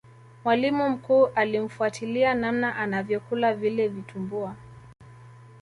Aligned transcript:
mwalimu 0.43 0.89
mkuu 0.89 1.25
alimfuatilia 1.25 2.33
namna 2.33 2.75
anavyokula 2.75 3.53
vile 3.53 3.87
vitumbua 3.87 4.55